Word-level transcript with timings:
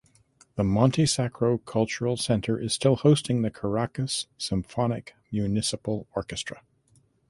The 0.55 0.63
Monte 0.63 1.05
Sacro 1.05 1.59
Cultural 1.59 2.17
Centre 2.17 2.57
is 2.59 2.73
still 2.73 2.95
hosting 2.95 3.43
the 3.43 3.51
Caracas 3.51 4.25
Symphonic 4.35 5.13
Municipal 5.31 6.07
Orchestra. 6.15 6.63